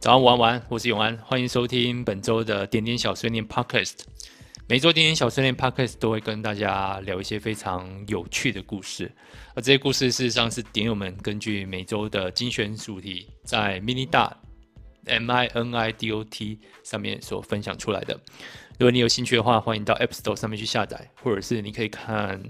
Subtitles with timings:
[0.00, 3.94] 早上，晚安，晚安，我是永安，欢迎收听本周的点点小碎念 Podcast。
[4.68, 9.10] 每周点点小碎念 Podcast 都会跟大家聊一些非常有趣的故事，
[9.56, 14.36] 而这些故事事实上是点友们根据每周的精选主题，在 Mini d
[15.06, 18.14] M I N I D O T 上面所分享出来的。
[18.78, 22.40] 如果你有兴趣的话，欢迎到 App Store 上面去下载，或者是你可以看。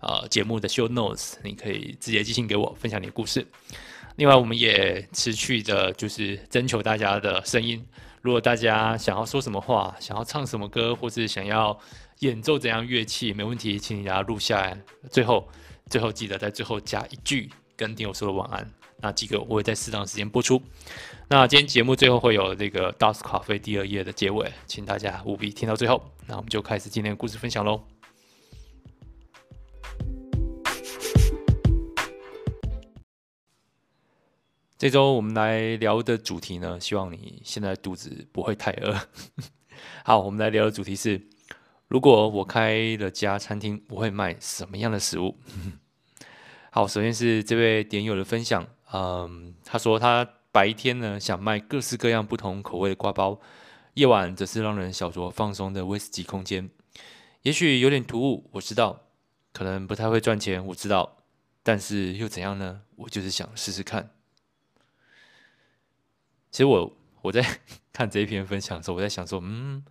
[0.00, 3.44] 呃，节目的 show notes，你可以直接寄信给我，分享你的故事。
[4.18, 7.86] 另外，我们也持续的，就是征求大家的声音。
[8.20, 11.78] 如果大家想要说什么话，想要唱什么歌，或是想要
[12.18, 14.76] 演奏怎样乐器，没问题，请你把它录下来。
[15.08, 15.48] 最后，
[15.88, 18.68] 最后记得在最后加一句跟听友说的晚安。
[19.00, 20.60] 那几个我会在适当时间播出。
[21.28, 26.10] 那今天节目最后会有这个 DOS 咖啡第二页的结尾，请大家务必听到最后。
[26.26, 27.80] 那我们就开始今天的故事分享喽。
[34.78, 38.96] 这周我们来聊的主题呢，希望你现在肚子不会太饿。
[40.04, 41.20] 好，我们来聊的主题是：
[41.88, 45.36] 如果我开了家餐厅，我会卖什么样的食物？
[46.70, 48.64] 好，首先是这位点友的分享。
[48.92, 53.40] 嗯，他说他白天呢想卖各式各样不同口味的刈包，
[53.94, 56.70] 夜晚则是让人小酌放松的威士忌空间。
[57.42, 59.08] 也许有点突兀，我知道，
[59.52, 61.24] 可能不太会赚钱，我知道，
[61.64, 62.82] 但是又怎样呢？
[62.94, 64.10] 我就是想试试看。
[66.50, 67.44] 其实我我在
[67.92, 69.84] 看这一篇分享的时候，我在想说，嗯，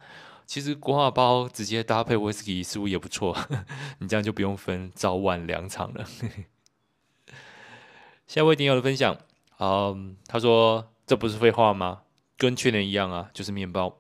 [0.46, 3.36] 其实国画包直接搭配威士忌似乎也不错，
[4.00, 6.06] 你这样就不用分早晚两场了。
[8.28, 9.18] 下一位点友的分享，
[9.60, 12.02] 嗯，他说这不是废话吗？
[12.38, 13.98] 跟去年一样啊，就是面包。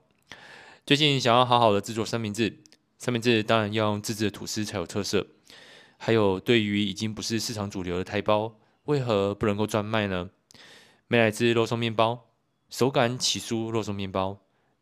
[0.85, 2.61] 最近想要好好的制作三明治，
[2.97, 5.25] 三明治当然要用自制的吐司才有特色。
[5.97, 8.53] 还有对于已经不是市场主流的台包，
[8.85, 10.29] 为何不能够专卖呢？
[11.07, 12.26] 美乃滋肉松面包。
[12.69, 14.39] 手感起酥肉松面包、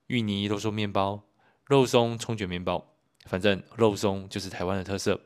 [0.07, 1.21] 芋泥肉松面包、
[1.65, 2.85] 肉松葱卷面包，
[3.25, 5.21] 反正肉松就是台湾的特色。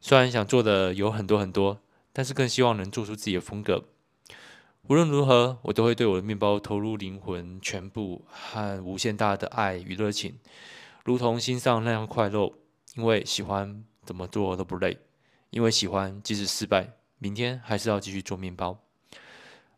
[0.00, 1.80] 虽然想做的有很多很多，
[2.12, 3.84] 但是更希望能做出自己的风格。
[4.82, 10.38] 无论如何，我都会对我的面包投入灵魂、全部和无限大的爱与热情，
[11.04, 12.52] 如同心上那样快乐。
[12.94, 14.98] 因为喜欢，怎么做都不累。
[15.50, 18.80] 因为喜欢，即使失败，明天还是要继续做面包。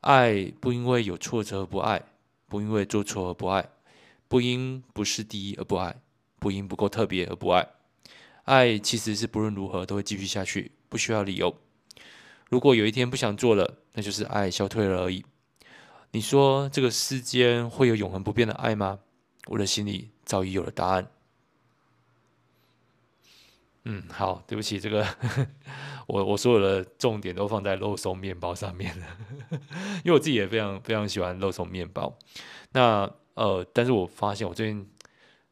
[0.00, 2.02] 爱不因为有挫折而不爱，
[2.48, 3.68] 不因为做错而不爱，
[4.28, 5.96] 不因不是第一而不爱，
[6.38, 7.66] 不因不够特别而不爱。
[8.44, 11.54] 爱其实是不论如何都会继续下去，不需要理由。
[12.48, 15.24] 如果有一天不想做了，那就是爱消退了而已。
[16.12, 18.98] 你说这个世间会有永恒不变的爱吗？
[19.46, 21.06] 我的心里早已有了答案。
[23.92, 25.04] 嗯，好，对不起，这个
[26.06, 29.06] 我我所有的重点都放在肉松面包上面了，
[30.04, 32.16] 因为我自己也非常非常喜欢肉松面包。
[32.70, 34.88] 那呃，但是我发现我最近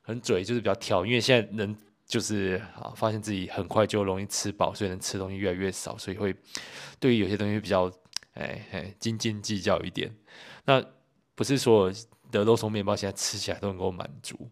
[0.02, 6.32] 很嘴，就是比较挑，因为现在人就是啊，发现自己很快就容易吃饱，所以能吃东西越来越少，所以会
[7.00, 7.90] 对于有些东西比较
[8.34, 10.14] 哎哎斤斤计较一点。
[10.64, 10.80] 那
[11.34, 11.92] 不是说
[12.30, 14.48] 的肉松面包现在吃起来都能够满足。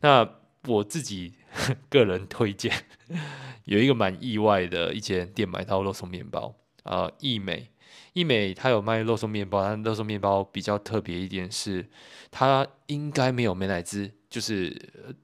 [0.00, 0.26] 那
[0.66, 1.32] 我自己
[1.88, 2.72] 个人推荐，
[3.64, 7.70] 有一个蛮意外的一间店买到肉松面包啊，益美，
[8.12, 11.88] 益美它有卖肉松面包，但肉松面包比较特别一点是，
[12.30, 14.74] 它应该没有美乃滋，就是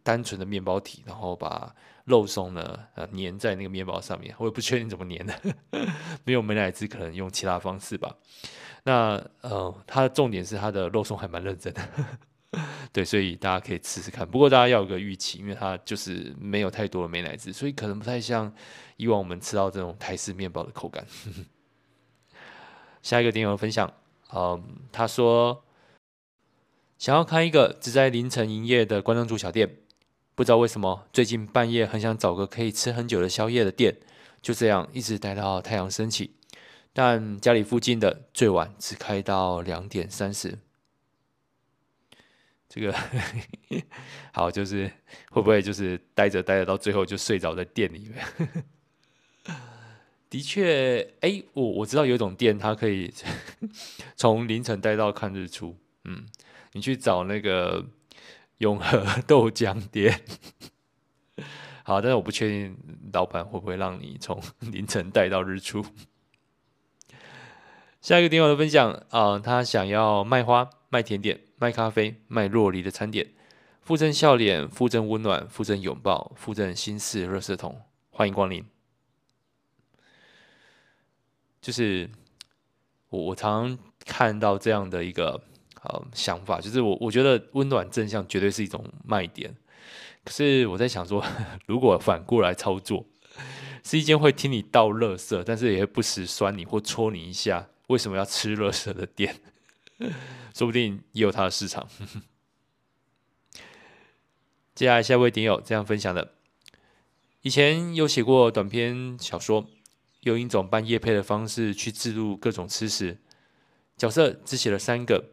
[0.03, 1.74] 单纯的面包体，然后把
[2.04, 5.34] 肉松呢呃粘在那个面包上面，我也不确定怎么粘的，
[6.24, 8.16] 没有美乃滋，可能用其他方式吧。
[8.84, 11.88] 那呃，它的重点是它的肉松还蛮认真的。
[12.92, 14.28] 对，所以大家可以试试看。
[14.28, 18.53] 不过大家要有个预期，因为它就是没有太多的美乃滋，所以可能不太像
[18.98, 21.06] 以往我们吃到这种台式面包的口感。
[23.03, 23.91] 下一个点友分享，
[24.34, 25.64] 嗯，他说
[26.98, 29.78] 想要开一个只在凌晨营业的关东煮小店，
[30.34, 33.97] 不知道为什么最近半夜很想找个可以吃很久的宵夜的店，
[34.42, 36.36] 就这样一直待到太阳升起。
[36.92, 40.59] 但家里附近的最晚只开到两点三十。
[42.74, 42.95] 这个
[44.33, 44.91] 好，就是
[45.30, 48.65] 会不会就是待着待着到最后就睡着在店里面？
[50.30, 53.13] 的确，哎，我我知道有一种店，它可以
[54.16, 55.77] 从凌晨待到看日出。
[56.04, 56.24] 嗯，
[56.72, 57.84] 你去找那个
[58.57, 60.22] 永和豆浆店。
[61.83, 62.74] 好，但是我不确定
[63.13, 65.84] 老板会不会让你从凌晨待到日出。
[68.01, 71.41] 下一个点友的分享啊、他想要卖花、卖甜点。
[71.56, 73.30] 卖咖啡，卖洛梨的餐点，
[73.83, 77.80] 附赠笑脸，附赠温暖，附赠拥抱，附赠心事，热色桶，
[78.10, 78.65] 欢迎光临。
[81.60, 82.10] 就是
[83.10, 85.41] 我，我常常看到这样的一个
[85.84, 89.54] 呃想法，就是我我觉得温暖正向绝对是一种卖点。
[90.24, 91.24] 可是我在想说，
[91.65, 93.06] 如果反过来操作，
[93.84, 99.36] 是一间会听你倒垃圾，但是也会不时酸你或戳你一下，为什么要吃垃圾的店？
[100.54, 101.89] 说不定也有它的市场。
[104.75, 106.33] 接下来下一位点友这样分享的：
[107.43, 109.66] 以前有写过短篇小说，
[110.21, 113.19] 用一种半夜配的方式去置入各种吃食，
[113.97, 115.31] 角色只写了三个。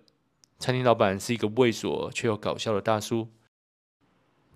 [0.59, 3.29] 餐厅老板是一个猥琐却又搞笑的大叔，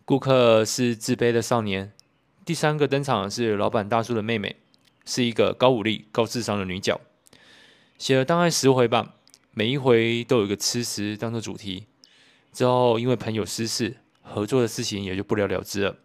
[0.03, 1.93] 顾客是自卑的少年。
[2.43, 4.57] 第三个登场的是老板大叔的妹妹，
[5.05, 6.99] 是一个高武力、高智商的女角。
[7.97, 9.15] 写了大概十回吧，
[9.55, 11.85] 每一回都有一个吃食当做主题。
[12.51, 15.95] 之后因为朋友失事，合作的事情也就不了了之了。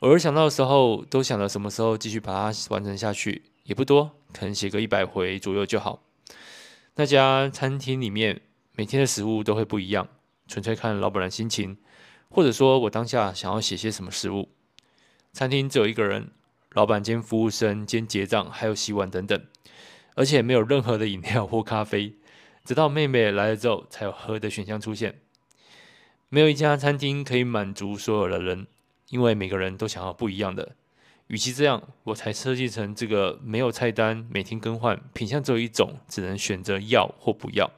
[0.00, 6.02] 偶尔想到的时候，都想着什么时候继续把它完成下去，也不多，可能写个一百回左右就好。
[6.96, 8.42] 那家餐厅里面
[8.74, 10.06] 每天的食物都会不一样，
[10.46, 11.78] 纯粹看老板的心情，
[12.28, 14.50] 或者说我当下想要写些什么食物。
[15.32, 16.32] 餐厅只有一个人，
[16.72, 19.42] 老板兼服务生兼结账，还有洗碗等等，
[20.16, 22.17] 而且没有任何的饮料或咖啡。
[22.68, 25.22] 直到妹妹来了之后，才有喝的选项出现。
[26.28, 28.66] 没有一家餐厅可以满足所有的人，
[29.08, 30.76] 因为每个人都想要不一样的。
[31.28, 37.70] 与其这样，我才设计成这个没有菜单，每天更换，品相只有一种，只能选择要或不要。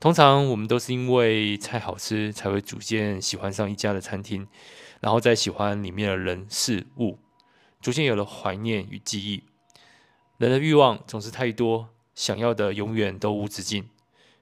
[0.00, 4.48] 通常我们都是因为菜好吃，才会逐渐喜欢上一家的餐厅。
[5.00, 7.18] 然后再喜欢里面的人事物，
[7.82, 9.42] 逐渐有了怀念与记忆。
[10.38, 13.88] 人的欲望总是太多，想要的永远都无止境，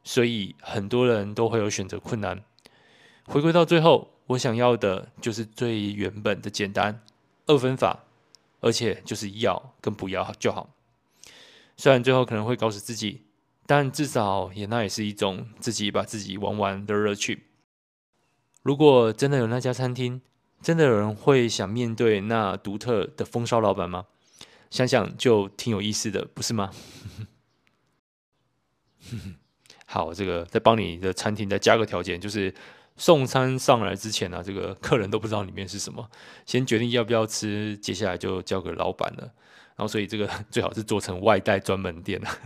[0.02, 2.43] 所以很多人都会有选择困难。
[3.26, 7.02] 回归到最后，我想要的就是最原本的简单
[7.46, 8.05] 二分法，
[8.61, 10.70] 而且就是要跟不要就好。
[11.76, 13.22] 虽然最后可能会搞死自己，
[13.67, 17.44] 但至少也那也是一种自己把自己玩完的乐趣。
[18.62, 20.20] 如果真的有那家餐厅，
[20.61, 24.06] 真的有人会想面对那独特的风骚老板吗？
[24.70, 26.70] 想想就挺有意思的，不是吗？
[29.87, 32.55] 好，这个再帮你的餐厅再加个条件，就是
[32.97, 36.08] 送餐上来之前呢、这个客人都不知道里面是什么，
[36.47, 39.23] 先决定要不要吃，接下来就交给老板了。
[39.76, 42.38] 然后，所以这个最好是做成外带专门店啊，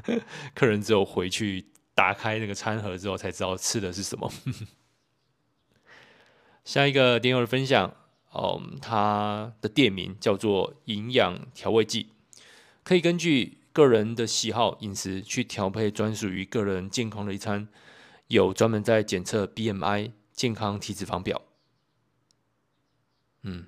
[0.54, 4.32] 客人只有回去打开那个餐盒之后，才知道吃的是什么。
[6.64, 7.94] 下一个点友的分享。
[8.36, 12.08] 嗯，它的店名叫做营养调味剂，
[12.82, 17.68] 可以根据个人的喜好饮食去调配专属于个人健康的一餐。
[18.28, 21.42] 有专门在检测 BMI 健康体脂肪表。
[23.42, 23.66] 嗯，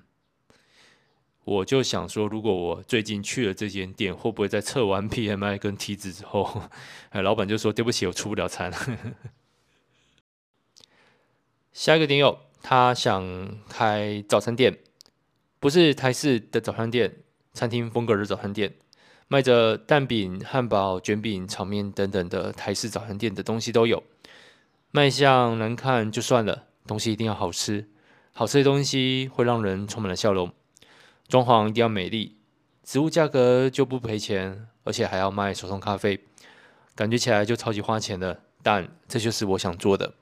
[1.43, 6.63] 我就想说，如果我最近去了这间店，会不会在测完 BMI 跟体脂之后，
[7.11, 8.73] 哎，老板就说对不起，我出不了餐。
[11.71, 12.39] 下一个点友。
[12.69, 13.23] 他想
[13.69, 14.79] 开早餐店，
[15.59, 17.23] 不是台式的早餐店，
[17.53, 18.75] 餐厅风格的早餐店，
[19.29, 24.01] 卖着蛋饼、汉堡、卷饼、炒面等等的台式早餐店的东西都有。
[24.91, 27.89] 卖相难看就算了，东西一定要好吃，
[28.31, 30.53] 好吃的东西会让人充满了笑容。
[31.27, 32.37] 装潢一定要美丽，
[32.85, 36.21] 食物价格就不赔钱，而且还要卖手冲咖啡，
[36.95, 40.13] 感觉起来就超级花钱的，但这就是我想做的。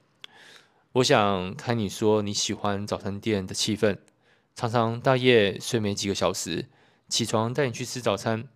[0.94, 3.98] 我想看你说你喜欢早餐店的气氛，
[4.56, 6.66] 常常大夜睡没几个小时，
[7.08, 8.48] 起床带你去吃早餐。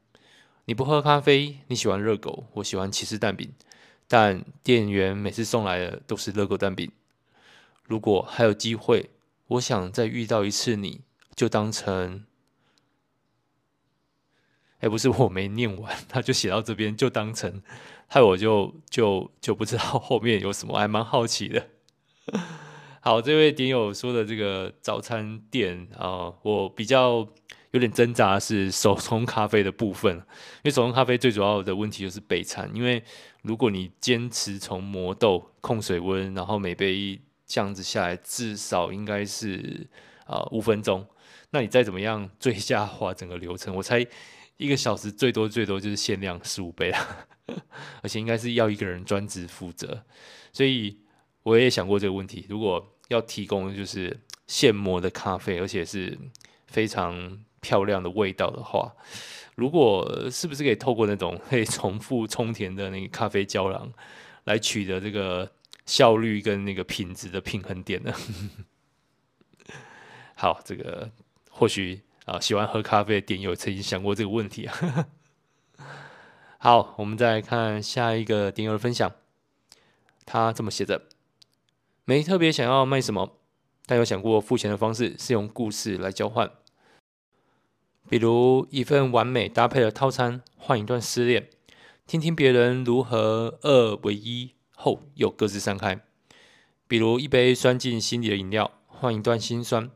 [0.69, 3.51] 你不喝咖啡，你喜欢热狗，我喜欢起士蛋饼，
[4.07, 6.91] 但店员每次送来的都是热狗蛋饼。
[7.85, 9.09] 如果还有机会，
[9.47, 11.01] 我想再遇到一次你，
[11.35, 12.23] 就当成……
[14.81, 17.63] 哎，不是我没念完，他就写到这边，就当成，
[18.05, 21.67] 害我就就就不知道后面有什么，还蛮好奇的。
[23.01, 27.27] 好，这位点友说的这个早餐店啊、我比较
[27.71, 30.15] 有点挣扎是手冲咖啡的部分，
[30.63, 33.03] 因为手冲咖啡最主要的问题就是备餐，因为
[33.41, 39.87] 如果你坚持从磨豆、控水温，然后每杯这样子下来，至少应该是
[40.25, 41.05] 啊五分钟，
[41.51, 44.05] 那你再怎么样最下滑整个流程，我猜
[44.57, 47.27] 一个小时最多最多就是限量十五杯啦，
[48.01, 50.03] 而且应该是要一个人专职负责，
[50.53, 50.99] 所以。
[51.43, 56.15] 我也想过这个问题，如果要提供就是现磨的咖啡，而且是
[56.67, 58.93] 非常漂亮的味道的话，
[59.55, 63.91] 如果是不是可以透过那种 可以重复充填的那个咖啡胶囊，
[64.45, 65.51] 来取得这个
[65.85, 68.13] 效率跟那个品质的平衡点呢？
[70.35, 71.11] 好，这个
[71.49, 75.07] 或许啊，喜欢喝咖啡的点友曾经想过这个问题啊。
[76.57, 79.11] 好，我们再来看下一个点友的分享。
[80.25, 81.01] 他这么写着：
[82.05, 83.37] 没特别想要卖什么，
[83.85, 86.51] 但有想过付钱的方式是用故事来交换，
[88.09, 91.47] 比如一份完美搭配的套餐换一段失恋，
[92.07, 95.99] 听听别人如何二为一后又各自散开；
[96.87, 99.91] 比如一杯酸进心里的饮料换一段心酸，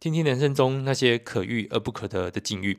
[0.00, 2.78] 听听人生中那些可遇而不可得的境遇；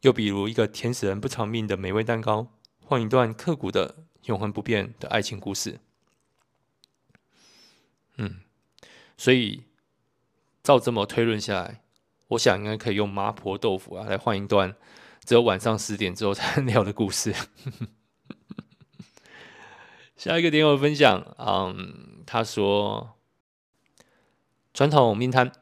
[0.00, 2.48] 又比如一个甜死人不偿命的美味蛋糕
[2.84, 5.78] 换一段刻骨的永恒不变的爱情故事。
[8.16, 8.40] 嗯，
[9.16, 9.62] 所以
[10.60, 11.81] 照这么推论下来，
[12.32, 14.74] 我想应该可以用麻婆豆腐啊来换一段
[15.24, 17.34] 只有晚上十点之后才能聊的故事。
[20.16, 23.16] 下一个点友分享，嗯，他说，
[24.72, 25.52] 传统面摊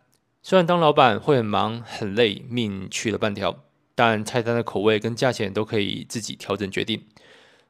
[0.42, 7.06] 虽然当老板会很忙很累，命去了半条，但菜单的口味跟价钱都可以自己调整决定，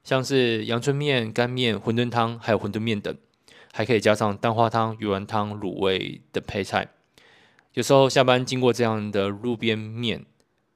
[0.02, 3.16] 像是阳春面、干面、馄饨汤，还有馄饨面等。
[3.72, 6.88] 还可以加上蛋花汤、鱼丸汤、卤味等配菜。
[7.74, 10.26] 有时候下班经过这样的路边面，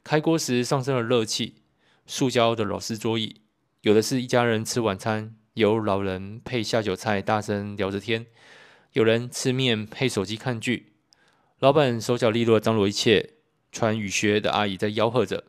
[0.02, 1.56] 开锅时上升了热气。
[2.06, 3.40] 塑胶的老式桌椅，
[3.80, 8.26] 有的是一家人吃晚餐，有老人配下酒菜大声聊着天，
[8.92, 10.92] 有人吃面配手机看剧。
[11.60, 13.30] 老板手脚利落，张罗一切。
[13.72, 15.42] 穿雨靴的阿姨在吆喝着。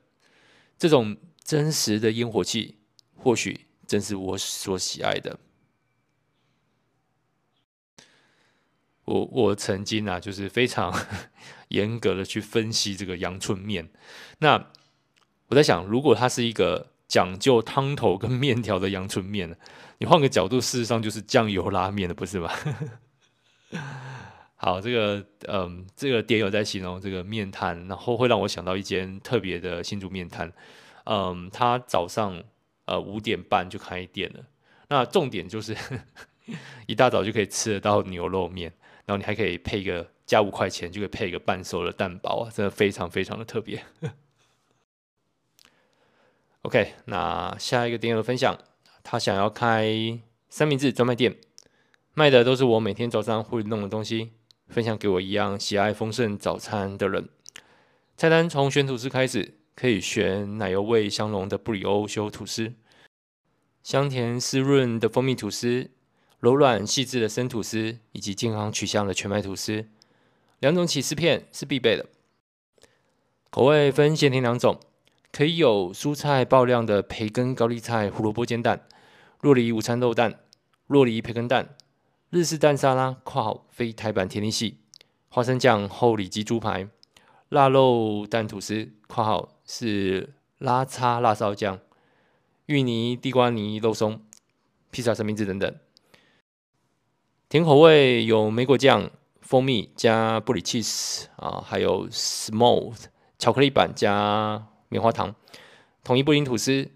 [0.80, 2.80] 这种真实的烟火气，
[3.16, 5.40] 或许正是我所喜爱的。
[9.06, 10.94] 我我曾经啊，就是非常
[11.70, 13.90] 严格的去分析这个阳春面。
[14.40, 14.68] 那
[15.48, 19.56] 我在想，如果它是一个讲究汤头跟面条的阳春面，
[20.00, 22.52] 你换个角度，事实上就是酱油拉面的，不是吗？
[24.58, 30.52] 好，这个嗯，这个点有在形容这个面摊，然后会让我想到一间特别的新竹面摊。
[31.04, 32.42] 嗯，它早上
[32.86, 34.40] 呃五点半就开店了。
[34.88, 35.78] 那重点就是
[36.88, 38.74] 一大早就可以吃得到牛肉面。
[39.06, 43.84] 然后你还可以配一个加五块钱就可以配一个半熟的蛋堡啊，真的非常非常的特别。
[46.64, 48.58] OK，那下一个点友分享，
[49.04, 50.20] 他想要开
[50.50, 51.38] 三明治专卖店，
[52.16, 54.32] 卖的都是我每天早上会弄的东西，
[54.68, 57.30] 分享给我一样喜爱丰盛早餐的人。
[58.18, 62.74] 菜单从选吐司开始，可以选奶油味香浓的布里欧修吐司，
[63.84, 65.92] 香甜湿润的蜂蜜吐司。
[66.46, 69.88] 柔软细致的生吐司，以及健康取向的全麦吐司，
[70.60, 72.06] 两种起司片是必备的。
[73.50, 74.80] 口味分咸甜两种，
[75.32, 78.86] 可以有蔬菜爆量的培根高丽菜胡萝卜煎蛋、
[79.42, 80.42] 洛梨午餐肉蛋、
[80.86, 81.76] 洛梨培根蛋、
[82.30, 84.78] 日式蛋沙拉（括号非台版甜腻系）、
[85.30, 86.88] 花生酱厚里脊猪排、
[87.50, 91.80] 腊肉蛋吐司（括号是拉叉辣烧酱）、
[92.68, 94.22] 芋泥地瓜泥肉松、
[94.92, 95.76] 披萨三明治等等。
[97.56, 99.10] 甜口味有莓果酱、
[99.40, 102.98] 蜂蜜加布里 cheese 啊，还有 smooth
[103.40, 105.34] 巧克力版加棉花糖，
[106.04, 106.92] 统一布丁吐司、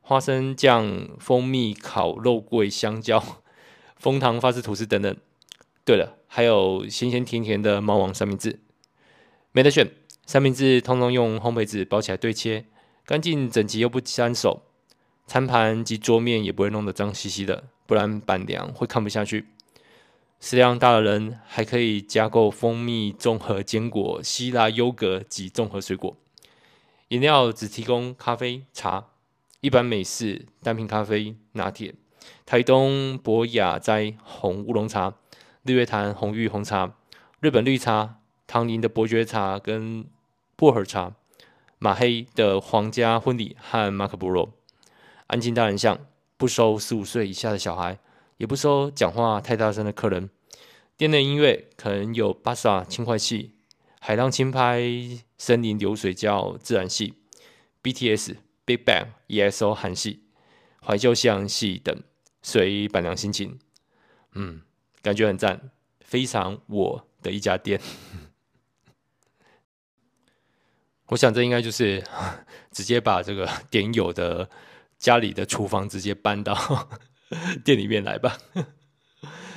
[0.00, 3.22] 花生酱、蜂蜜烤肉桂香蕉、
[4.00, 5.14] 枫糖法式吐司等等。
[5.84, 8.60] 对了，还有咸咸甜甜的猫王三明治，
[9.52, 9.90] 没得选。
[10.24, 12.64] 三明治通通用烘焙纸包起来对切，
[13.04, 14.62] 干净整齐又不沾手，
[15.26, 19.44] 餐盘及桌面也不会弄得脏兮兮的，不然板娘会看不下去。
[20.40, 26.16] 食量大的人还可以加购蜂蜜综合坚果、希腊优格及综合水果。
[27.08, 29.06] 饮料只提供咖啡、茶、
[29.60, 31.94] 一般美式单品咖啡、拿铁、
[32.46, 35.14] 台东博雅斋红乌龙茶、
[35.64, 36.94] 日月潭红玉红茶、
[37.40, 40.06] 日本绿茶、唐宁的伯爵茶跟
[40.54, 41.14] 薄荷茶、
[41.80, 44.52] 马黑的皇家婚礼和马可波罗。
[45.26, 45.98] 安静大人像
[46.36, 47.98] 不收十五岁以下的小孩。
[48.38, 50.30] 也不收讲话太大声的客人。
[50.96, 53.54] 店内音乐可能有巴萨轻快系、
[54.00, 54.82] 海浪轻拍、
[55.36, 57.14] 森林流水叫自然系、
[57.82, 60.24] BTS、Big Bang、EXO 韩系、
[60.80, 61.96] 怀旧西洋系等，
[62.42, 63.58] 随板娘心情。
[64.32, 64.62] 嗯，
[65.02, 67.80] 感觉很赞，非常我的一家店。
[71.06, 72.04] 我想这应该就是
[72.70, 74.50] 直接把这个点友的
[74.98, 76.54] 家里的厨房直接搬到。
[77.64, 78.38] 店里面来吧。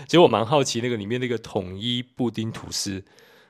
[0.07, 3.03] 其实我蛮好奇那个里面那个统一布丁吐司，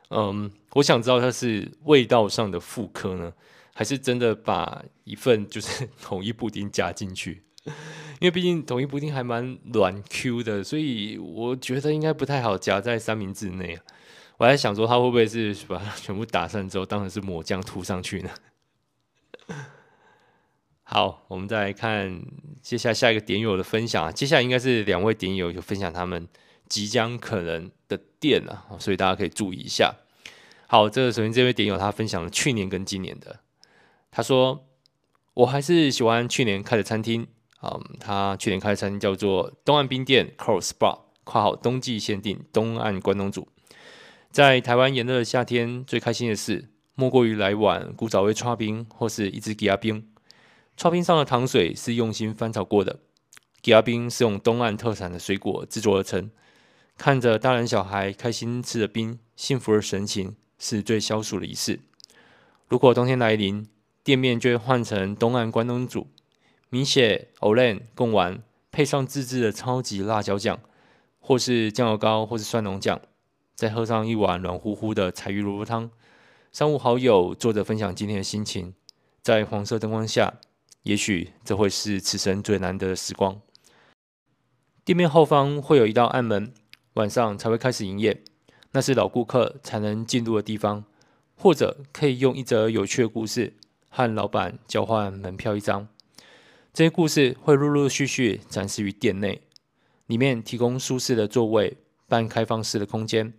[0.10, 3.34] 嗯，我想知道它是味道上的复刻呢，
[3.74, 7.44] 还是真的把一份就是 统一布丁加进去？
[8.20, 13.80] 因为毕竟统一布丁还蛮软 Q 的，所以我觉得应该不太好夹在三明治内。
[14.38, 18.30] 我还想说，它会不会是把它全部打散之后当成是抹酱涂上去呢？
[20.94, 22.22] 好，我们再来看
[22.62, 24.12] 接下来下一个点友的分享啊。
[24.12, 26.28] 接下来应该是两位点友有分享他们
[26.68, 29.96] 即将可能的店啊，所以大家可以注意一下。
[30.68, 33.40] 好，这个首先这位点友他分享了去年跟今年的，
[34.12, 34.66] 他说
[35.34, 37.26] 我还是喜欢去年开的餐厅，
[37.64, 43.48] 嗯，他去年开的餐厅叫做东岸冰店 Coral Spa，括号冬季限定东岸关东煮。
[44.30, 50.11] 在台湾炎热的夏天，最开心的事莫过于来碗古早味剉冰或是一支枝仔冰。
[50.82, 52.98] 剉冰上的糖水是用心翻炒过的，
[53.62, 56.32] 枝仔冰是用东岸特产的水果制作而成。
[56.98, 61.82] 看着大人小孩开心吃着冰，幸福的神情是最消暑的仪式。
[62.68, 63.68] 如果冬天来临，
[64.04, 66.08] 店面就会换成东岸关东煮，
[66.72, 70.60] 米血、欧蕾贡丸，配上自制的超级辣椒酱，
[71.20, 73.00] 或是酱油膏，或是蒜蓉酱。
[73.54, 75.92] 再喝上一碗暖乎乎的柴鱼萝卜汤，
[76.52, 78.74] 三五好友坐着分享今天的心情，
[79.22, 80.40] 在黄色灯光下，
[80.84, 83.40] 也许这会是此生最难得的时光。
[84.84, 86.54] 店面后方会有一道暗门，
[86.94, 88.24] 晚上才会开始营业，
[88.72, 90.84] 那是老顾客才能进入的地方，
[91.36, 93.54] 或者可以用一则有趣的故事
[93.90, 95.88] 和老板交换门票一张。
[96.74, 99.42] 这些故事会陆陆续续展示于店内，
[100.08, 103.34] 里面提供舒适的座位，半开放式的空间。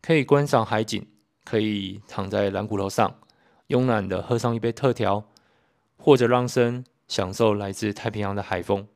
[0.00, 1.06] 可以观赏海景，
[1.44, 3.18] 可以躺在蓝骨头上，
[3.68, 5.24] 慵懒的喝上一杯特调，
[6.04, 8.86] 或者让身享受来自太平洋的海风，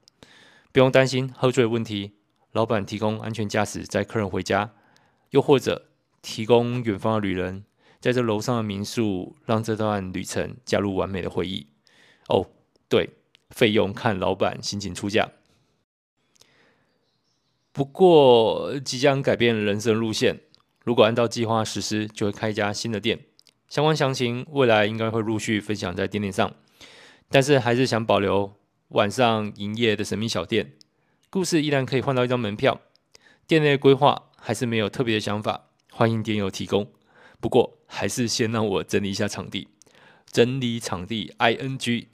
[0.70, 2.18] 不用担心喝醉问题。
[2.52, 4.74] 老板提供安全驾驶载客人回家，
[5.30, 5.88] 又或者
[6.20, 7.64] 提供远方的旅人
[7.98, 11.68] 在这楼上的民宿，让这段旅程加入完美的回忆。
[12.28, 12.50] 哦，
[12.90, 13.08] 对，
[13.48, 15.30] 费用看老板心情出价。
[17.72, 20.40] 不过即将改变人生路线。
[20.84, 23.20] 如果按照计划实施，就会开一家新的店。
[23.66, 26.54] 相关详情未来应该会陆续分享在店面上。
[27.30, 28.54] 但是还是想保留
[28.88, 30.72] 晚上营业的神秘小店。
[31.30, 32.80] 故事依然可以换到一张门票。
[33.46, 36.90] 店内规划还是没有特别的想法，欢迎店友提供。
[37.40, 39.68] 不过还是先让我整理一下场地。
[40.30, 42.06] 整理场地，ing。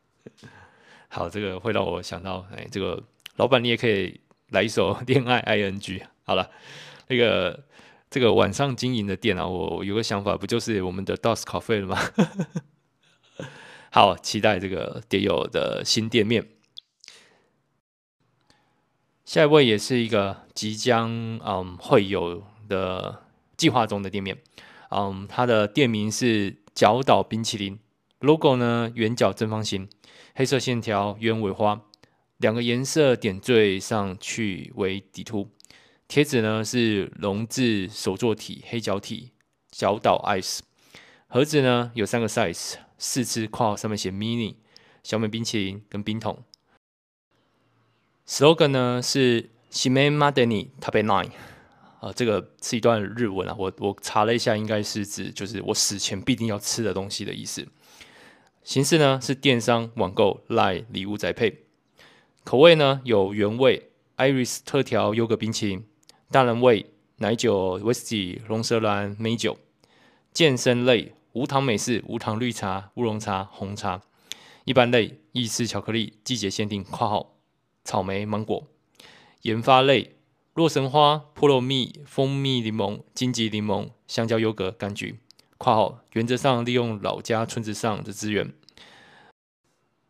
[1.08, 3.02] 好，这个会让我想到，哎，这个
[3.36, 6.02] 老板你也可以来一首恋爱 ing。
[6.24, 6.50] 好了，
[7.08, 7.64] 那个。
[8.08, 11.98] 这个晚上经营的店啊，我有个想法，不就是我们的 DOS Cafe 了吗？
[13.90, 16.48] 好，期待这个蝶友的新店面。
[19.24, 21.10] 下一位也是一个即将
[21.44, 23.24] 嗯会有的
[23.56, 24.38] 计划中的店面，
[24.90, 27.78] 嗯，它的店名是角岛冰淇淋
[28.20, 29.88] ，logo 呢圆角正方形，
[30.34, 31.80] 黑色线条鸢尾花，
[32.36, 35.50] 两个颜色点缀上去为底图。
[36.06, 39.32] 贴纸呢是龙字手作体黑脚体
[39.72, 40.60] 角岛 ice，
[41.26, 44.55] 盒子呢有三个 size，四支括号上面写 mini
[45.03, 46.43] 小美冰淇淋跟冰桶。
[48.27, 51.31] slogan 呢是缔めまでに食べない，
[51.99, 57.67] 啊，这个是一段日文啊，我我查了一下，应该是指就是我死前必定要吃的东西的意思。
[58.63, 61.65] 形式呢是电商网购 LINE 礼物宅配，
[62.43, 65.85] 口味呢有原味 Iris 特调优格冰淇淋。
[66.29, 66.85] 大人味
[67.17, 69.57] 奶酒、威士忌、龙舌兰、美酒；
[70.31, 74.00] 健身类 无糖美式、无糖绿茶、乌龙茶、红茶；
[74.64, 77.36] 一般类意式巧克力、季节限定（括号
[77.84, 78.62] 草莓、芒果）；
[79.42, 80.16] 研发类
[80.54, 85.20] 洛神花、菠萝蜜、蜂蜜柠檬、金桔柠檬、香蕉优格、柑橘
[85.58, 88.54] （括号原则上利用老家村子上的资源）。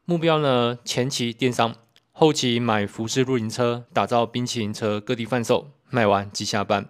[0.06, 0.78] 目标呢？
[0.84, 1.74] 前期电商，
[2.12, 5.72] 后期买福斯露营车，打造冰淇淋车，各地贩售。
[5.90, 6.88] 卖完即下班。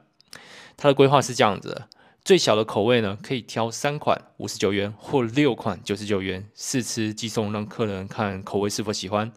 [0.77, 1.85] 他的规划是这样子：
[2.27, 9.31] 最小的口味呢，可以挑三款五十九元或六款九十九元，试吃寄送，让客人看口味是否喜欢。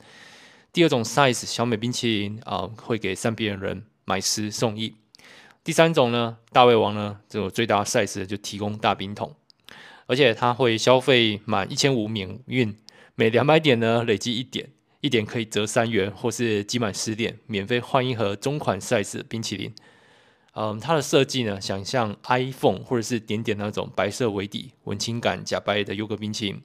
[0.74, 4.96] 第二种 size 小美冰淇淋啊、会给善别人买十送一。
[5.64, 9.36] 第三种呢，大胃王呢，这种最大 size 就提供大冰桶，
[10.08, 12.76] 而且他会消费满一千五免运，
[13.14, 14.72] 每两百点呢累积一点。
[15.02, 19.72] 一点可以折三元，或是积满十点免费换一盒中款 size 冰淇淋。
[20.54, 26.62] 嗯，它的设计呢，想像 iPhone 或者是点点那种白色为底、文青感假白的优格冰淇淋。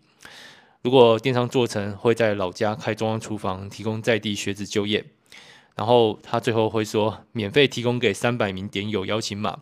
[0.83, 5.05] 如果电商做成，会在老家开中央厨房，提供在地学子就业。
[5.77, 9.61] 然后他最后会说，免费提供给三百名点友邀请码，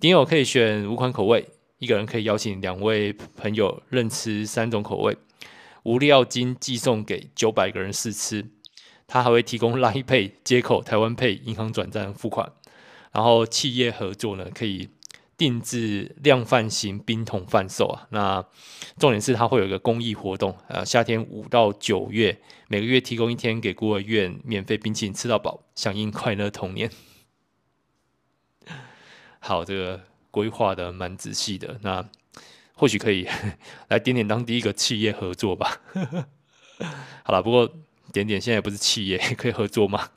[0.00, 1.48] 点友可以选五款口味，
[1.78, 5.16] 一个人可以邀请两位朋友任吃三种口味。
[5.82, 8.46] 无料金寄送给九百个人试吃，
[9.06, 12.52] 他还会提供 Line Pay 接口、台湾 Pay 银行转账付款，
[13.12, 14.88] 然后企业合作呢，可以
[15.36, 18.06] 定制量贩型冰桶贩售啊。
[18.10, 18.44] 那
[18.98, 26.90] 重点是它会有一个公益活动，呃，夏天五到九月，每个月提供一天给孤儿院免费冰淇淋吃到饱，响应快乐童年。
[29.40, 32.08] 好，这个规划的蛮仔细的，那
[32.74, 33.28] 或许可以
[33.88, 35.80] 来点点当第一个企业合作吧。
[37.24, 37.70] 好了，不过
[38.12, 40.10] 点点现在不是企业，可以合作吗？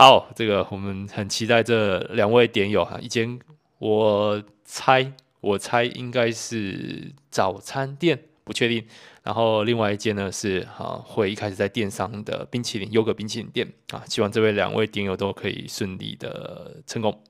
[0.00, 3.36] 好，这个我们很期待这两位点友哈，一间
[3.78, 8.86] 我猜我猜应该是早餐店，不确定。
[9.24, 17.20] 然后另外一间呢是啊，会一开始在电商的冰淇淋优格冰淇淋店啊，希望这位两位点友都可以顺利的成功。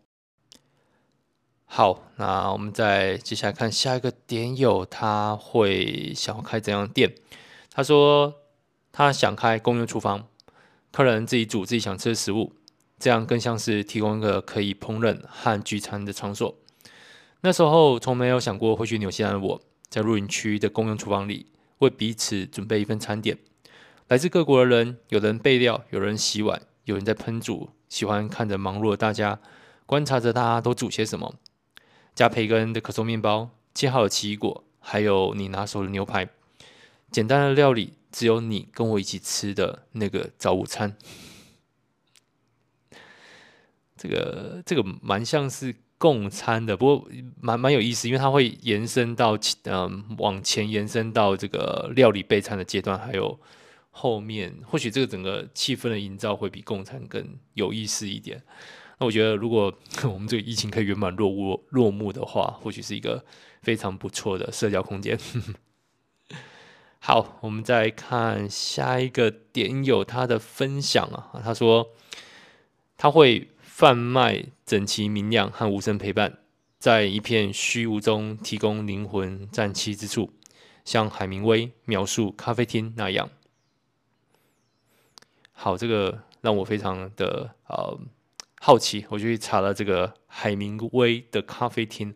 [1.64, 7.14] 好，那我们再接下来看下一个点友，他会想要开怎样的店？
[7.72, 8.34] 他说
[8.92, 10.28] 他想开公用厨房，
[10.92, 12.52] 客人自己煮自己想吃的食物。
[12.98, 16.56] 这样更像是提供一个可以烹饪和聚餐的场所。
[17.40, 21.46] 那时候从没有想过会去纽西兰我，在露营区的公用厨房里
[21.78, 23.38] 为彼此准备一份餐点。
[24.08, 27.70] 来自各国的人，有人备料，有人洗碗，有人在烹煮。
[27.88, 29.38] 喜欢看着忙碌的大家，
[29.86, 31.36] 观察着大家都煮些什么。
[32.14, 36.28] 加培根的可颂面包，切好的奇异果，还有你拿手的牛排。
[37.10, 40.96] 简单的料理，只有你跟我一起吃的那个早午餐。
[43.98, 47.08] 这个这个蛮像是共餐的，不过
[47.40, 53.36] 蛮蛮有意思，因为它会延伸到嗯往前延伸到这个料理备餐的阶段，还有
[53.90, 58.40] 后面或许这个整个气氛的营造会比共餐更有意思一点。
[59.00, 63.24] 那我觉得如果我们这个疫情可以圆满落幕落幕的话，或许是一个
[63.62, 65.18] 非常不错的社交空间。
[67.00, 71.88] 好，我们再看下一个点友他的分享啊，他说
[72.96, 73.48] 他会。
[73.78, 76.38] 贩卖整齐明亮和无声陪伴，
[76.80, 80.32] 在一片虚无中提供灵魂暂栖之处，
[80.84, 83.30] 像海明威描述咖啡厅那样。
[85.52, 87.96] 好，这个让我非常的呃
[88.60, 92.12] 好奇，我就去查了这个海明威的咖啡厅。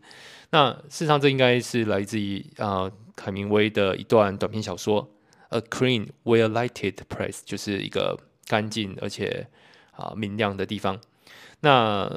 [0.49, 5.09] 那事实上，这应该是来自于啊、海明威的一段短篇小说
[5.57, 9.47] 《A Clean, Well-Lighted Place》，就是一个干净而且
[9.91, 10.99] 啊、明亮的地方。
[11.61, 12.09] 那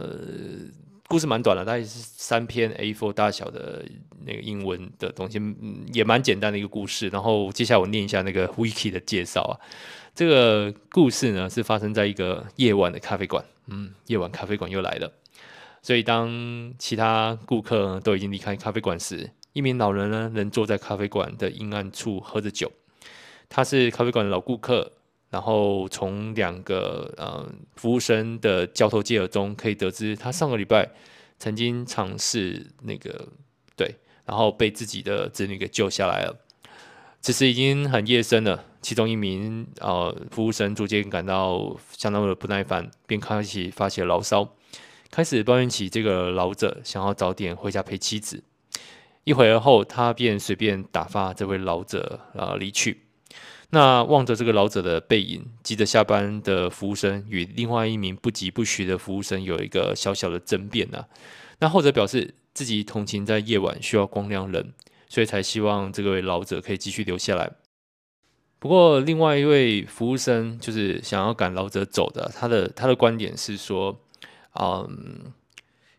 [1.09, 3.85] 故事蛮短的，大概是三篇 A4 大小的
[4.25, 5.41] 那个英文的东西，
[5.93, 7.09] 也蛮简单的一个故事。
[7.11, 9.55] 然后接下来我念一下那个 Wiki 的介绍啊。
[10.17, 15.13] 这个故事呢是发生在一个夜晚的咖啡馆，嗯，夜晚咖啡馆又来了。
[15.81, 22.73] 所以当其他顾客都已经离开咖啡馆时，一名老人呢仍坐在咖啡馆的阴暗处喝着酒。
[23.49, 24.91] 他是咖啡馆的老顾客。
[25.31, 30.89] 然后从两个呃服务生的交头接耳中可以得知，他上个礼拜
[31.39, 33.29] 曾经尝试那个
[33.77, 36.37] 对，然后被自己的子女给救下来了。
[37.21, 44.49] 此时已经很夜深了，其中一名呃服务生逐渐感到相当的不耐烦，便开始发起了牢骚，
[45.11, 48.45] 开始抱怨起这个老者想要早点回家陪妻子。
[49.25, 53.06] 一会儿后，他便随便打发这位老者、呃、离去。
[53.77, 61.09] 那望着这个老者的背影，急着下班的服务生与另外一名不疾不徐的服务生有一个小小的争辩呢、啊。
[61.59, 64.73] 那后者表示自己同情在夜晚需要光亮人，
[65.11, 67.53] 所以才希望这位老者可以继续留下来。
[68.59, 74.01] 不过另外一位服务生就是想要赶老者走的，他的他的观点是说，
[74.59, 75.35] 嗯，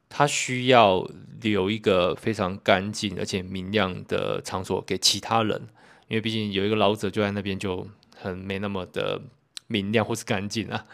[0.10, 1.08] 他需要
[1.42, 5.68] 留一个非常干净而且明亮的场所给其他人。
[6.08, 9.22] 因为毕竟有一个老者就在那边，就很没那么的
[9.68, 10.86] 明亮或是干净啊。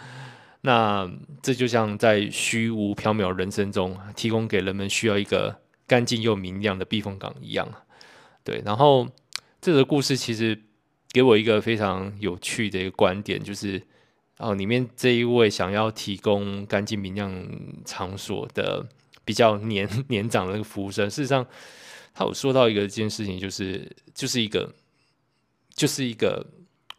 [0.62, 7.68] 那这就像在虚无缥缈人生中，提供给人们需要一个干净又明亮的避风港一样。
[8.44, 9.08] 对，然后
[9.62, 10.58] 这个故事其实
[11.12, 13.82] 给我一个非常有趣的一个观点，就是
[14.38, 17.46] 哦，里面这一位想要提供干净明亮
[17.86, 18.88] 场所的
[19.26, 21.46] 比较年 年长的那个服务生，事实上
[22.14, 24.74] 他有说到一个一件事情，就是就是一个。
[25.74, 26.46] 就是一个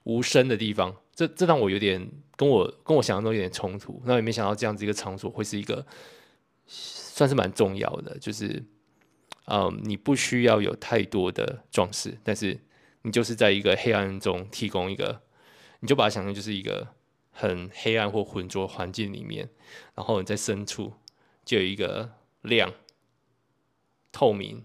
[0.05, 4.03] 无声的地方，这这让我有点跟我跟我想象中有点冲突。
[4.05, 5.87] 那也没想到这样子一个场所会是一个
[6.67, 8.63] 算是蛮重要的，就是
[9.47, 12.59] 嗯，你不需要有太多的装饰，但是
[13.03, 15.23] 你就是在一个黑暗中提供一个，
[15.81, 16.89] 你就把它想象就是一个
[17.31, 19.51] 很黑暗或浑浊环境里面，
[19.95, 20.95] 然后你在深处
[21.45, 22.73] 就有一个亮、
[24.11, 24.65] 透明，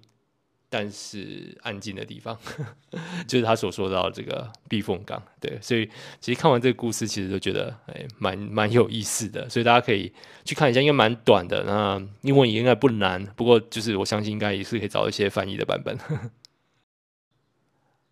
[0.71, 2.38] 但是安静的地方，
[3.27, 5.19] 就是他所说到这个避风港。
[5.41, 5.89] 对，所以
[6.21, 9.49] 其实看完这个故事，其实都觉得哎，蛮蛮有意思的。
[9.49, 10.13] 所以大家可以
[10.45, 11.63] 去看一下，应该蛮短的。
[11.63, 15.97] 那英文也应该不难，不过就是我相信应该也是可以找一些翻译的版本。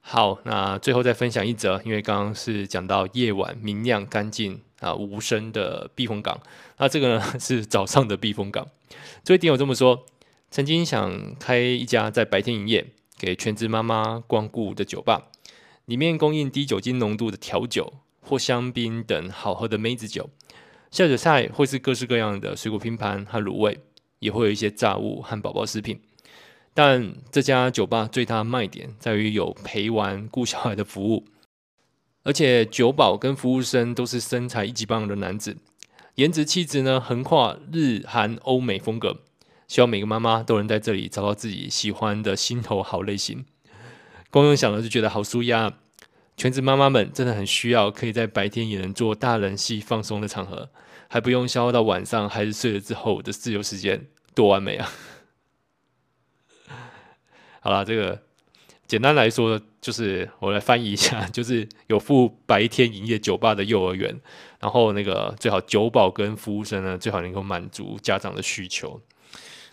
[0.02, 6.42] 好，那最后再分享一则，因为刚刚是讲到夜晚明亮干净啊无声的避风港，
[6.78, 8.68] 那这个呢是早上的避风港。
[9.24, 10.08] 这位点我这么说。
[10.50, 15.30] 曾经想开一家在白天营业、给全职妈妈光顾的酒吧，
[15.86, 20.30] 里面供应低酒精浓度的调酒或香槟等好喝的梅子酒，
[20.90, 23.80] 下酒菜会是各式各样的水果拼盘和卤味，
[24.20, 26.02] 也会有一些炸物和宝宝食品。
[26.74, 31.26] 但这家酒吧最大卖点在于有陪玩顾小孩的服务，
[32.24, 35.58] 而且酒保跟服务生都是身材一级棒的男子，
[36.16, 39.22] 颜值气质呢横跨日韩欧美风格。
[39.68, 43.46] 希望每个妈妈都能在这里找到自己喜欢的心头好类型。
[44.32, 45.74] 光用想了就觉得好舒压。
[46.36, 50.70] 全职妈妈们真的很需要可以在白天也能做大人戏放松的场合，
[51.08, 54.88] 还不用消耗到晚上孩子睡了之后的自由时间，多完美啊！
[57.60, 58.22] 好了，这个
[58.86, 64.22] 简单来说就是我来翻译一下， 就是有附白天营业酒吧的幼儿园，
[64.60, 69.02] 然后那个最好酒保跟服务生呢，最好能够满足家长的需求。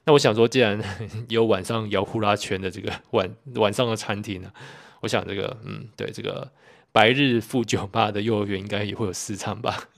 [0.04, 0.80] 那我想说，既然
[1.28, 4.52] 有晚上摇呼啦圈的这个晚晚上的餐厅呢，
[5.00, 6.50] 我想这个嗯，对这个
[6.92, 9.88] 白日附酒吧的幼儿园应该也会有市场吧。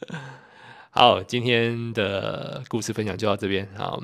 [0.90, 3.98] 好，今天的故事分享就到这边啊。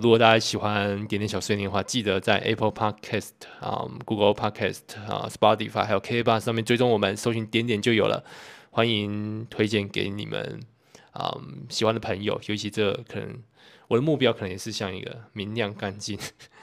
[0.00, 8.24] 如果大家喜欢点点小碎念的话，记得在 Apple Podcast 啊、Google Podcast 啊、Spotify 还有 KKBOX 上面追踪我们，搜寻点点就有了。
[8.70, 10.60] 欢迎推荐给你们
[11.12, 11.36] 啊
[11.68, 13.42] 喜欢的朋友，尤其这可能。
[13.88, 16.16] 我的目标可能也是像一个明亮干净、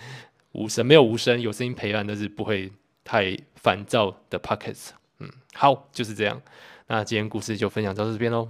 [0.53, 2.71] 无声没有无声有声音陪伴，但是不会
[3.03, 4.91] 太烦躁的 pockets。
[5.19, 6.41] 嗯，好，就是这样。
[6.87, 8.49] 那今天故事就分享到这边喽。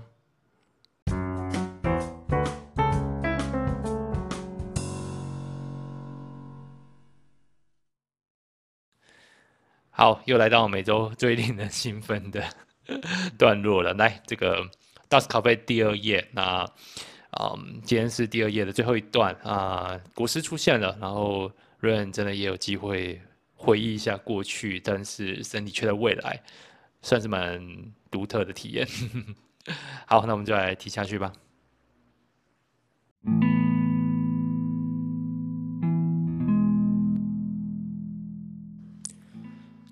[9.89, 12.43] 好，又来到每周最令人兴奋的
[13.39, 13.95] 段落了。
[13.95, 14.69] 来，这个
[15.09, 16.65] DOS 咖啡第二页，那。
[17.39, 23.21] 嗯，今天是第二页的最后一段啊，国师出现了，然后 Rain 真的也有机会
[23.53, 26.41] 回忆一下过去，但是身体却在未来，
[27.03, 27.61] 算是蛮
[28.09, 28.87] 独特的体验。
[30.07, 31.31] 好，那我们就来提下去吧。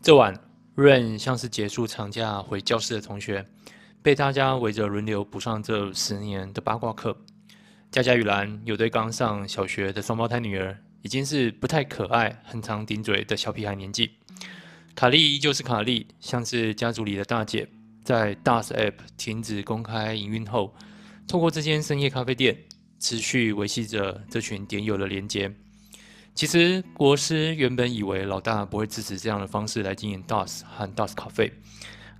[0.02, 0.34] 这晚
[0.76, 3.46] Rain 像是结束长假回教室的同学，
[4.06, 7.18] 被大家围着轮流补上这十年的八卦课。
[7.90, 14.12] 佳佳与兰有对刚上小学的双胞胎女儿，已经是不太可爱、很常顶嘴的小屁孩年纪。
[14.94, 17.68] 卡莉依旧是卡莉，像是家族里的大姐，
[18.04, 20.76] 在 DOS App 停止公开营运后，
[21.28, 22.56] 透过这间深夜咖啡店，
[23.00, 25.52] 持续维系着这群点友的连接。
[26.36, 31.52] 其实国师原本以为老大不会支持这样的方式来经营 DOS 和 DOS 咖啡，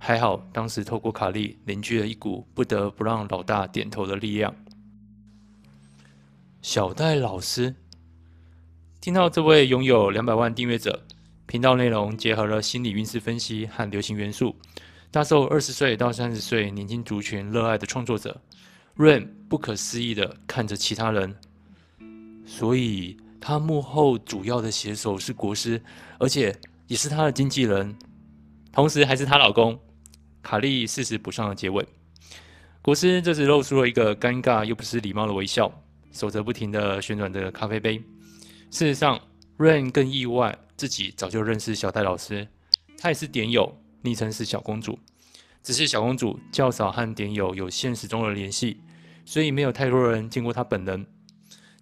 [0.06, 4.54] 还好当时透过卡利凝聚了一股不得不让老大点头的力量。
[6.62, 7.74] 小戴老师
[9.00, 11.04] 听到这位拥有两百万订阅者、
[11.46, 14.54] 频道内容结合了心理运势分析和流行元素，
[15.10, 18.40] 大受二十岁到三十岁年轻族群热爱的创作者
[18.96, 21.34] Rain，不可思议的看着其他人。
[22.46, 25.82] 所以，他幕后主要的写手是国师，
[26.20, 27.96] 而且也是他的经纪人，
[28.70, 29.76] 同时还是她老公。
[30.46, 31.84] 卡莉适时补上了结尾。
[32.80, 35.82] 国师这时露出了一个尴尬又不失礼貌的微笑。
[36.12, 37.98] 手则不停地旋转着咖啡杯。
[38.70, 39.20] 事实上
[39.58, 42.46] ，Rain 更意外，自己早就认识小戴老师，
[42.96, 44.98] 她也是点友，昵称是小公主。
[45.64, 48.80] 只是小公主较少和点友有现实中的联系，
[49.24, 51.04] 所以没有太多人见过她本人。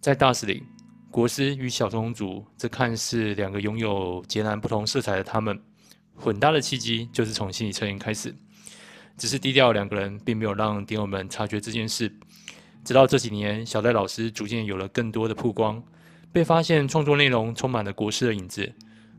[0.01, 0.65] 在 DOS 里，
[1.11, 5.63] 国师与小公主这看似两个拥有截然不同色彩的他们，
[6.17, 8.35] 混搭的契机就是从心理测验开始。
[9.17, 12.13] 只是低调两个人，并没有让点友们察觉这件事。
[12.85, 15.83] 直到这几年，小戴老师逐渐有了更多的曝光，
[16.33, 18.73] 被发现创作内容充满了国师的影子。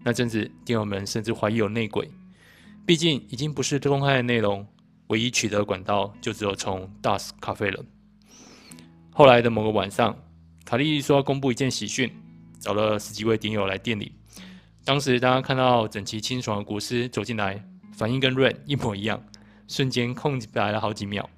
[0.04, 2.12] 那阵子，点友们甚至怀疑有内鬼。
[2.86, 4.68] 毕竟已经不是公开的内容，
[5.08, 7.84] 唯一取得管道就只有从 DOS 咖啡了。
[9.10, 10.16] 后来的某个晚上，
[10.64, 12.12] 卡莉说要公布一件喜讯，
[12.60, 14.12] 找了十几位点友来店里。
[14.84, 19.24] 当时大家看到整齐清爽的国师走进来，反应跟 Ren 一模一样，
[19.68, 21.30] 瞬间空白了好几秒。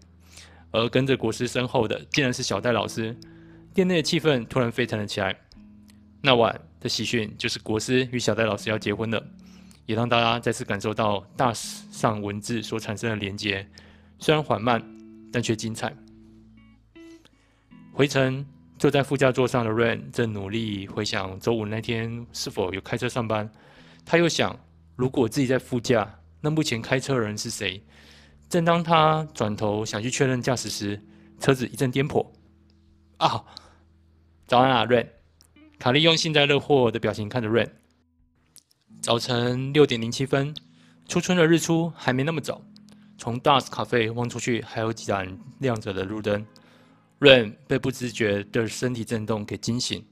[0.72, 3.16] 而跟着国师身后的，竟然是小戴老师。
[3.74, 5.36] 店内的气氛突然沸腾了起来。
[6.22, 9.24] 那晚，的喜讯就是国师与小戴老师要结婚了，
[9.86, 13.66] 也让大家再次感受到大上文字所产生的连接，
[14.20, 14.84] 虽然缓慢，
[15.32, 15.96] 但却精彩。
[17.94, 18.46] 回程
[18.78, 23.50] 坐在副驾座上的 Rain 正努力回想周五那天是否有开车上班，
[24.06, 24.60] 他又想，
[24.96, 27.82] 如果自己在副驾，那目前开车的人是谁？
[28.50, 31.02] 正当他转头想去确认驾驶时，
[31.40, 32.26] 车子一阵颠簸。
[33.18, 33.44] 啊，
[34.48, 35.08] 早安啊，Rain。
[35.78, 37.70] 卡利用幸灾乐祸的表情看着 Rain。
[39.02, 40.56] 早晨六点零七分，
[41.08, 42.62] 初春的日出还没那么早。
[43.18, 46.46] 从 Dust 咖啡望出去，还有几盏亮着的路灯。
[47.20, 50.06] Rain 被不自觉的身体震动给惊醒，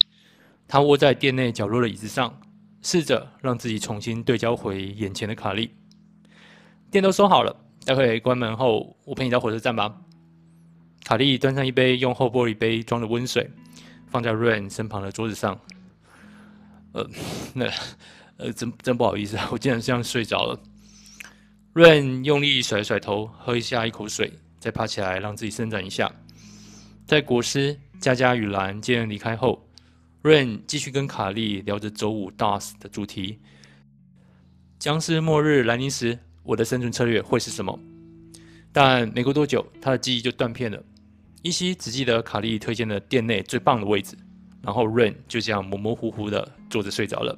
[0.67, 2.41] 他窝在店内角落的椅子上，
[2.81, 5.71] 试着让自己重新对焦回眼前的卡莉。
[6.91, 10.01] 店都收好了，待会关门后，我陪你到火车站吧。
[11.03, 13.49] 卡莉端上一杯用厚玻璃杯装的温水。
[14.07, 15.59] 放在 Rain 身旁的桌子上，
[16.93, 17.05] 呃，
[17.53, 17.65] 那
[18.37, 20.57] 呃，真真不好意思啊， 我竟然这样睡着了。
[21.73, 26.09] Rain 用力甩甩头，喝一下一口水，再爬起来让自己伸展一下。
[27.05, 29.67] 在国师、佳佳与兰接人离开后
[30.23, 33.39] ，Rain 继续跟卡莉聊着周五 DOS 的主题：
[34.79, 37.77] 僵尸末日来临时，我的生存策略会是什么？
[38.71, 40.81] 但没过多久，他的记忆就断片了。
[41.41, 44.15] 依稀只记得卡莉推荐的店内最棒的位置，
[44.61, 47.37] 然后 Rain 就这样模模糊糊的坐着睡着了。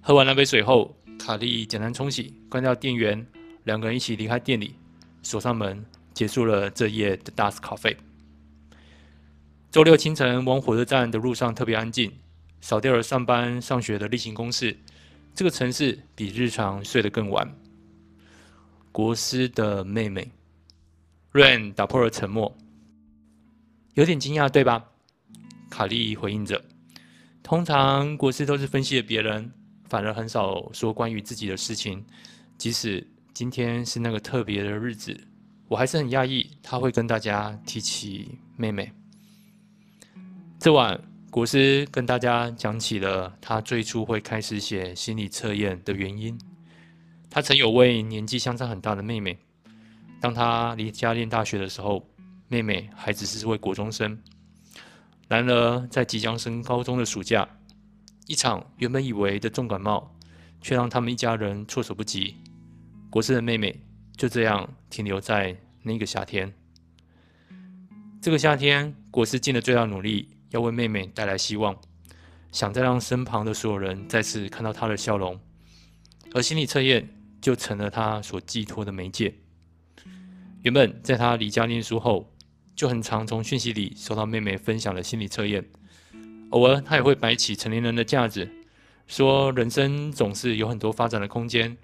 [0.00, 3.26] 喝完那杯水后，卡莉简单冲洗，关掉电源，
[3.64, 4.74] 两个人一起离开店里，
[5.22, 7.96] 锁上门，结束了这夜的 Dust Coffee。
[9.70, 12.12] 周六清晨往火车站的路上特别安静，
[12.60, 14.76] 少掉了上班上学的例行公事。
[15.32, 17.54] 这个城市比日常睡得更晚。
[18.92, 20.30] 国师的妹妹
[21.32, 22.56] Rain 打破了沉默。
[23.94, 24.84] 有点惊讶，对吧？
[25.68, 26.62] 卡利回应着。
[27.42, 29.52] 通常国师都是分析了别人，
[29.88, 32.04] 反而很少说关于自己的事情。
[32.56, 35.18] 即使今天是那个特别的日子，
[35.68, 38.92] 我还是很讶异他会跟大家提起妹妹。
[40.58, 41.00] 这晚，
[41.30, 46.38] 国师跟大家讲起了他最初会开始写心理测验的原因。
[47.30, 49.38] 他曾有位年纪相差很大的妹妹，
[50.20, 52.06] 当他离家念大学的时候。
[52.52, 54.18] 妹妹还只是位国中生，
[55.28, 57.48] 然而在即将升高中的暑假，
[58.26, 60.16] 一场原本以为的重感冒，
[60.60, 62.34] 却让他们一家人措手不及。
[63.08, 63.80] 国师的妹妹
[64.16, 66.52] 就这样停留在那个夏天。
[68.20, 71.80] 这个夏天，国师尽了最大努力，要为妹妹带来希望，
[72.50, 75.38] 想再让身旁的所有人再次看到她的笑容，
[76.34, 77.08] 而心理测验
[77.40, 79.34] 就成了他所寄托的媒介。
[80.62, 82.34] 原本在他离家念书后，
[82.76, 85.64] 就很常从讯息里收到妹妹分享的心理测验，
[86.50, 88.48] 偶尔他也会摆起成年人的架子，
[89.06, 91.76] 说人生总是有很多发展的空间，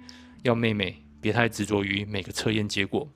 [0.43, 3.09] 要妹妹别太执着于每个测验结果。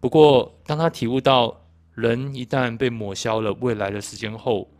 [0.00, 4.72] 不过，当他体悟到人一旦被抹消了未来的时间后，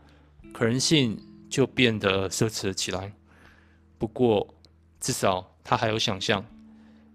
[0.51, 1.17] 可能性
[1.49, 3.13] 就变得奢侈了起来。
[3.97, 4.55] 不过，
[4.99, 6.45] 至少他还有想象，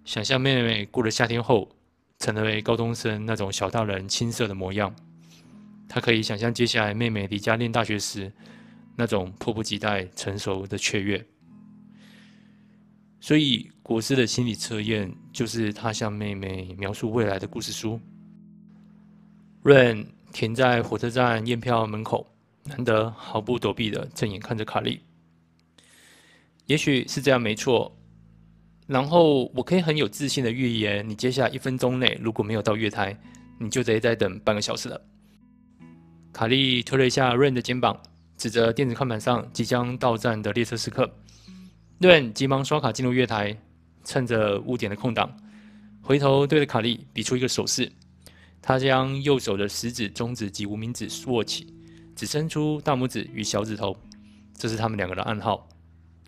[0.04, 1.70] 想象妹妹过了夏天后。
[2.18, 4.96] 成为高中生那种小大人青涩的模样，
[5.86, 8.32] 他可以想象接下来妹妹离家念大学时
[8.96, 11.22] 那种迫不及待成熟的雀跃。
[13.20, 18.00] 所以，国师的心理测验就是他向妹妹描述未来的故事书。
[19.62, 22.26] Rain 停在火车站验票门口，
[22.64, 25.02] 难得毫不躲避的正眼看着卡莉。
[26.64, 27.94] 也许是这样，没错。
[28.86, 33.18] 然后我可以很有自信的预言，你接下来一分钟内如果没有到月台，
[33.58, 35.00] 你就得再等半个小时了。
[36.32, 38.00] 卡莉推了一下 Rain 的肩膀，
[38.36, 41.10] 指着电子看板上即将到站的列车时刻。
[41.98, 43.56] Rain 急忙刷卡进入月台，
[44.04, 45.36] 趁着误点的空档，
[46.02, 47.90] 回头对着卡莉比出一个手势。
[48.62, 51.72] 他将右手的食指、中指及无名指握起，
[52.14, 53.96] 只伸出大拇指与小指头，
[54.56, 55.66] 这是他们两个的暗号。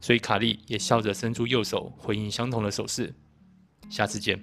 [0.01, 3.15] 所以卡莉也笑着伸出右手回应相同的手势。
[3.91, 4.43] 下次见。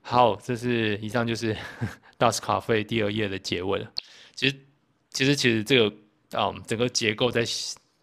[0.00, 1.52] 好，这是以上就是
[2.16, 3.90] Dust Cafe 第二页的结尾了。
[4.36, 4.56] 其实，
[5.10, 5.96] 其实，其实这个
[6.38, 7.44] 啊、整个结构在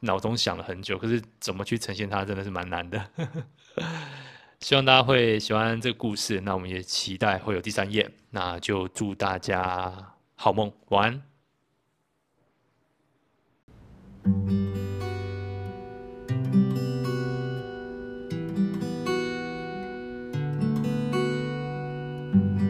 [0.01, 3.09] 脑中想了很久，可是怎么去呈现它，真的是蛮难的。
[4.59, 8.11] 希望大家会喜欢这个故事，那我们也期待会有第三页。
[8.31, 10.12] 那就祝大家。
[10.35, 11.21] 好梦，晚安。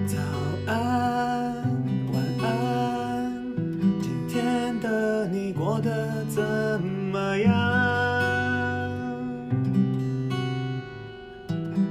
[0.08, 0.18] 早
[0.68, 1.54] 安，
[2.14, 3.44] 晚安。
[4.02, 6.44] 今天的你过得怎
[6.82, 7.52] 么样？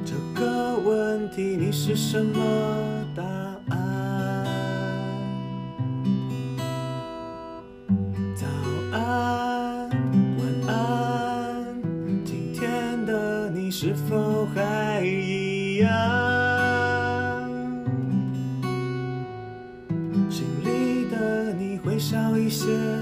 [0.04, 2.81] 这个问题你是什么？
[22.62, 23.01] 些